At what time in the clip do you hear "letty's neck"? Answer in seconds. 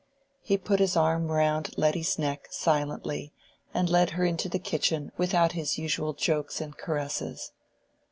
1.77-2.47